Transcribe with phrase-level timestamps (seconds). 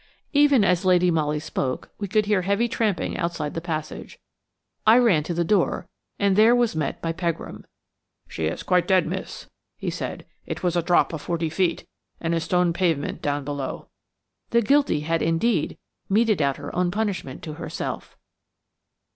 [0.33, 4.17] Even as Lady Molly spoke we could hear heavy tramping outside the passage.
[4.83, 7.67] I ran to the door, and there was met by Pegram.
[8.27, 9.45] "She is quite dead, miss,"
[9.77, 10.25] he said.
[10.47, 11.87] "It was a drop of forty feet,
[12.19, 13.89] and a stone pavement down below."
[14.49, 15.77] The guilty had indeed
[16.09, 18.17] meted out her own punishment to herself!